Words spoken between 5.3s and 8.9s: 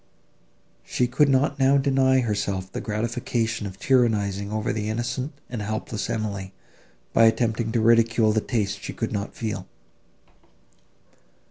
and helpless Emily, by attempting to ridicule the taste